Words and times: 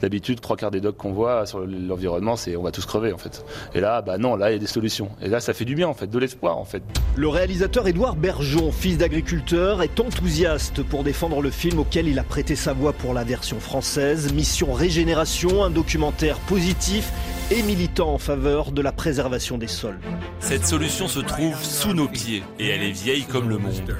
D'habitude, 0.00 0.40
trois 0.40 0.56
quarts 0.56 0.70
des 0.70 0.80
docs 0.80 0.96
qu'on 0.96 1.12
voit 1.12 1.46
sur 1.46 1.60
l'environnement, 1.60 2.36
c'est 2.36 2.56
on 2.56 2.62
va 2.62 2.70
tous 2.70 2.86
crever 2.86 3.12
en 3.12 3.18
fait. 3.18 3.44
Et 3.74 3.80
là, 3.80 4.02
bah 4.02 4.18
non, 4.18 4.36
là 4.36 4.50
il 4.50 4.54
y 4.54 4.56
a 4.56 4.60
des 4.60 4.66
solutions. 4.66 5.10
Et 5.20 5.28
là, 5.28 5.40
ça 5.40 5.54
fait 5.54 5.64
du 5.64 5.74
bien 5.74 5.88
en 5.88 5.94
fait, 5.94 6.08
de 6.08 6.18
l'espoir 6.18 6.58
en 6.58 6.64
fait. 6.64 6.82
Le 7.16 7.28
réalisateur 7.28 7.86
Édouard 7.88 8.16
Bergeon, 8.16 8.70
fils 8.72 8.98
d'agriculteur, 8.98 9.82
est 9.82 10.00
enthousiaste 10.00 10.82
pour 10.82 11.04
défendre 11.04 11.42
le 11.42 11.50
film 11.50 11.78
auquel 11.78 12.08
il 12.08 12.18
a 12.18 12.24
prêté 12.24 12.54
sa 12.56 12.72
voix 12.72 12.92
pour 12.92 13.14
la 13.14 13.24
version 13.24 13.60
française. 13.60 14.32
Mission 14.32 14.72
Régénération, 14.72 15.64
un 15.64 15.70
documentaire 15.70 16.38
positif 16.40 17.10
et 17.50 17.62
militant 17.62 18.12
en 18.12 18.18
faveur 18.18 18.72
de 18.72 18.82
la 18.82 18.92
préservation 18.92 19.58
des 19.58 19.68
sols. 19.68 19.98
Cette 20.40 20.66
solution 20.66 21.08
se 21.08 21.20
trouve 21.20 21.62
sous 21.62 21.94
nos 21.94 22.08
pieds 22.08 22.42
et 22.58 22.68
elle 22.68 22.82
est 22.82 22.92
vieille 22.92 23.24
comme 23.24 23.48
le 23.48 23.58
monde. 23.58 23.96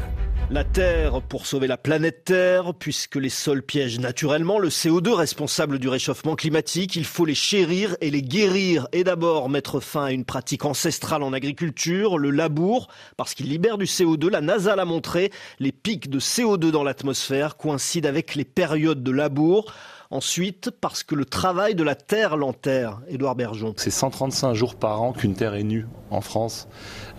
La 0.51 0.65
Terre 0.65 1.21
pour 1.21 1.45
sauver 1.45 1.67
la 1.67 1.77
planète 1.77 2.25
Terre, 2.25 2.73
puisque 2.73 3.17
les 3.17 3.29
sols 3.29 3.63
piègent 3.63 3.99
naturellement 3.99 4.59
le 4.59 4.71
CO2 4.71 5.11
responsable 5.11 5.79
du 5.79 5.91
réchauffement 5.91 6.37
climatique, 6.37 6.97
il 6.97 7.05
faut 7.05 7.27
les 7.27 7.35
chérir 7.35 7.95
et 8.01 8.11
les 8.11 8.23
guérir 8.23 8.89
et 8.93 9.05
d'abord 9.05 9.51
mettre 9.51 9.79
fin 9.81 10.07
à 10.07 10.11
une 10.11 10.25
pratique 10.25 10.65
ancestrale 10.65 11.23
en 11.23 11.35
agriculture, 11.35 12.17
le 12.17 12.31
labour, 12.31 12.89
parce 13.19 13.35
qu'il 13.35 13.51
libère 13.51 13.77
du 13.77 13.85
CO2. 13.85 14.31
La 14.31 14.41
NASA 14.41 14.75
l'a 14.75 14.87
montré, 14.87 15.31
les 15.59 15.71
pics 15.71 16.09
de 16.09 16.19
CO2 16.19 16.71
dans 16.71 16.83
l'atmosphère 16.83 17.59
coïncident 17.59 18.09
avec 18.09 18.35
les 18.35 18.47
périodes 18.47 19.03
de 19.03 19.13
labour. 19.13 19.75
Ensuite, 20.11 20.71
parce 20.71 21.03
que 21.03 21.15
le 21.15 21.27
travail 21.27 21.75
de 21.75 21.83
la 21.83 21.95
terre 21.95 22.39
l'enterre, 22.39 23.01
Édouard 23.09 23.35
Bergeon. 23.35 23.75
C'est 23.77 23.91
135 23.91 24.55
jours 24.55 24.75
par 24.75 25.03
an 25.03 25.13
qu'une 25.13 25.35
terre 25.35 25.55
est 25.55 25.65
nue 25.65 25.87
en 26.09 26.23
France. 26.23 26.67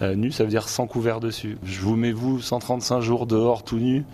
Euh, 0.01 0.15
nue, 0.15 0.31
ça 0.31 0.43
veut 0.43 0.49
dire 0.49 0.67
sans 0.67 0.87
couvert 0.87 1.19
dessus. 1.19 1.59
Je 1.63 1.81
vous 1.81 1.95
mets 1.95 2.11
vous 2.11 2.41
135 2.41 3.01
jours 3.01 3.27
dehors 3.27 3.63
tout 3.63 3.77
nu, 3.77 4.05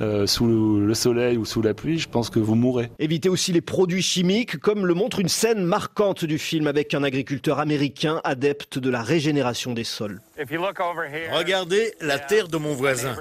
euh, 0.00 0.26
sous 0.26 0.46
le 0.48 0.94
soleil 0.94 1.36
ou 1.36 1.44
sous 1.44 1.62
la 1.62 1.74
pluie, 1.74 2.00
je 2.00 2.08
pense 2.08 2.28
que 2.28 2.40
vous 2.40 2.56
mourrez. 2.56 2.90
Évitez 2.98 3.28
aussi 3.28 3.52
les 3.52 3.60
produits 3.60 4.02
chimiques, 4.02 4.58
comme 4.58 4.84
le 4.84 4.94
montre 4.94 5.20
une 5.20 5.28
scène 5.28 5.62
marquante 5.62 6.24
du 6.24 6.38
film 6.38 6.66
avec 6.66 6.92
un 6.92 7.04
agriculteur 7.04 7.60
américain 7.60 8.20
adepte 8.24 8.80
de 8.80 8.90
la 8.90 9.02
régénération 9.02 9.74
des 9.74 9.84
sols. 9.84 10.20
Regardez 10.36 11.94
la 12.00 12.18
terre 12.18 12.48
de 12.48 12.56
mon 12.56 12.74
voisin, 12.74 13.14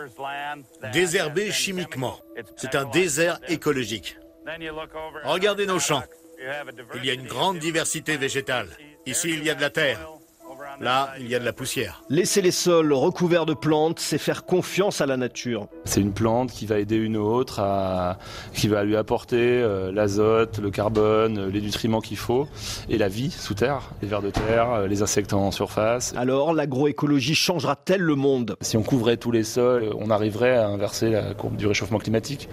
désherbée 0.92 1.52
chimiquement. 1.52 2.18
C'est 2.58 2.74
un 2.74 2.86
désert 2.86 3.40
écologique. 3.48 4.18
Regardez 5.24 5.66
nos 5.66 5.80
champs. 5.80 6.04
Il 6.96 7.06
y 7.06 7.10
a 7.10 7.14
une 7.14 7.28
grande 7.28 7.60
diversité 7.60 8.18
végétale. 8.18 8.70
Ici, 9.06 9.30
il 9.30 9.44
y 9.44 9.50
a 9.50 9.56
de 9.56 9.62
la 9.62 9.70
terre. 9.70 10.00
Là, 10.80 11.10
il 11.20 11.28
y 11.28 11.36
a 11.36 11.40
de 11.40 11.46
la 11.46 11.54
poussière. 11.54 12.02
Laisser 12.10 12.42
les 12.42 12.52
sols 12.52 12.94
recouverts 12.94 13.46
de 13.46 13.54
plantes, 13.54 14.00
c'est 14.00 14.18
faire 14.18 14.46
confiance 14.46 15.02
à 15.02 15.06
la 15.06 15.18
nature. 15.18 15.68
C'est 15.86 16.02
une 16.02 16.14
plante 16.14 16.52
qui 16.52 16.66
va 16.66 16.80
aider 16.80 16.96
une 16.96 17.18
autre, 17.18 17.60
à, 17.60 18.18
qui 18.54 18.68
va 18.68 18.84
lui 18.84 18.96
apporter 18.96 19.38
euh, 19.40 19.92
l'azote, 19.92 20.60
le 20.60 20.72
carbone, 20.72 21.48
les 21.48 21.62
nutriments 21.62 22.02
qu'il 22.02 22.18
faut, 22.18 22.48
et 22.90 22.98
la 22.98 23.08
vie 23.08 23.32
sous 23.32 23.54
terre, 23.54 23.92
les 24.02 24.08
vers 24.08 24.22
de 24.22 24.30
terre, 24.30 24.72
euh, 24.72 24.88
les 24.88 25.02
insectes 25.02 25.34
en 25.34 25.52
surface. 25.52 26.14
Alors, 26.18 26.54
l'agroécologie 26.54 27.36
changera-t-elle 27.36 28.02
le 28.02 28.16
monde? 28.16 28.56
Si 28.62 28.78
on 28.78 28.84
couvrait 28.84 29.18
tous 29.18 29.32
les 29.32 29.44
sols, 29.44 29.94
on 29.98 30.10
arriverait 30.10 30.58
à 30.58 30.68
inverser 30.68 31.10
la 31.10 31.34
courbe 31.34 31.56
du 31.56 31.68
réchauffement 31.68 32.00
climatique. 32.00 32.50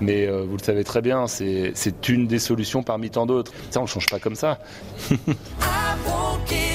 Mais 0.00 0.26
euh, 0.26 0.44
vous 0.48 0.56
le 0.56 0.62
savez 0.62 0.84
très 0.84 1.02
bien, 1.02 1.26
c'est 1.26 2.08
une 2.08 2.26
des 2.26 2.38
solutions 2.38 2.82
parmi 2.82 3.10
tant 3.10 3.26
d'autres. 3.26 3.52
Ça, 3.70 3.80
on 3.80 3.84
ne 3.84 3.88
change 3.88 4.08
pas 4.08 4.18
comme 4.18 4.36
ça. 4.36 4.58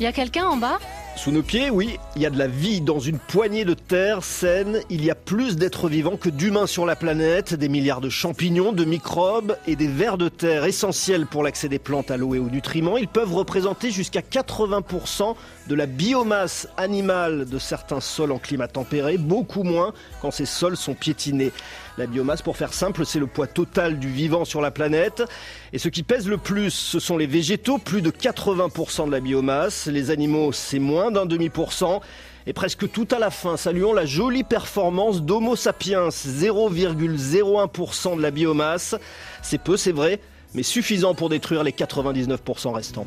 y 0.00 0.06
a 0.06 0.12
quelqu'un 0.12 0.46
en 0.46 0.56
bas? 0.56 0.78
Sous 1.24 1.32
nos 1.32 1.42
pieds, 1.42 1.70
oui, 1.70 1.98
il 2.16 2.20
y 2.20 2.26
a 2.26 2.30
de 2.30 2.38
la 2.38 2.48
vie 2.48 2.82
dans 2.82 2.98
une 2.98 3.18
poignée 3.18 3.64
de 3.64 3.72
terre 3.72 4.22
saine. 4.22 4.80
Il 4.90 5.02
y 5.02 5.10
a 5.10 5.14
plus 5.14 5.56
d'êtres 5.56 5.88
vivants 5.88 6.18
que 6.18 6.28
d'humains 6.28 6.66
sur 6.66 6.84
la 6.84 6.96
planète, 6.96 7.54
des 7.54 7.70
milliards 7.70 8.02
de 8.02 8.10
champignons, 8.10 8.72
de 8.72 8.84
microbes 8.84 9.56
et 9.66 9.74
des 9.74 9.86
vers 9.86 10.18
de 10.18 10.28
terre 10.28 10.66
essentiels 10.66 11.26
pour 11.26 11.42
l'accès 11.42 11.70
des 11.70 11.78
plantes 11.78 12.10
à 12.10 12.18
l'eau 12.18 12.34
et 12.34 12.38
aux 12.38 12.50
nutriments. 12.50 12.98
Ils 12.98 13.08
peuvent 13.08 13.32
représenter 13.32 13.90
jusqu'à 13.90 14.20
80% 14.20 15.34
de 15.66 15.74
la 15.74 15.86
biomasse 15.86 16.68
animale 16.76 17.46
de 17.46 17.58
certains 17.58 18.00
sols 18.00 18.32
en 18.32 18.38
climat 18.38 18.68
tempéré, 18.68 19.16
beaucoup 19.16 19.62
moins 19.62 19.94
quand 20.20 20.30
ces 20.30 20.44
sols 20.44 20.76
sont 20.76 20.92
piétinés. 20.92 21.52
La 21.96 22.06
biomasse, 22.06 22.42
pour 22.42 22.56
faire 22.56 22.74
simple, 22.74 23.06
c'est 23.06 23.20
le 23.20 23.28
poids 23.28 23.46
total 23.46 24.00
du 24.00 24.08
vivant 24.08 24.44
sur 24.44 24.60
la 24.60 24.72
planète. 24.72 25.22
Et 25.72 25.78
ce 25.78 25.88
qui 25.88 26.02
pèse 26.02 26.28
le 26.28 26.38
plus, 26.38 26.70
ce 26.70 26.98
sont 26.98 27.16
les 27.16 27.28
végétaux, 27.28 27.78
plus 27.78 28.02
de 28.02 28.10
80% 28.10 29.06
de 29.06 29.12
la 29.12 29.20
biomasse. 29.20 29.86
Les 29.86 30.10
animaux, 30.10 30.50
c'est 30.50 30.80
moins 30.80 31.12
d'un 31.14 31.26
demi 31.26 31.48
pour 31.48 31.72
cent. 31.72 32.00
Et 32.46 32.52
presque 32.52 32.90
tout 32.90 33.08
à 33.10 33.18
la 33.18 33.30
fin, 33.30 33.56
saluons 33.56 33.94
la 33.94 34.04
jolie 34.04 34.44
performance 34.44 35.22
d'Homo 35.22 35.56
sapiens, 35.56 36.10
0,01% 36.10 38.16
de 38.16 38.22
la 38.22 38.30
biomasse. 38.30 38.94
C'est 39.40 39.56
peu, 39.56 39.78
c'est 39.78 39.92
vrai, 39.92 40.20
mais 40.52 40.62
suffisant 40.62 41.14
pour 41.14 41.30
détruire 41.30 41.62
les 41.62 41.72
99% 41.72 42.74
restants. 42.74 43.06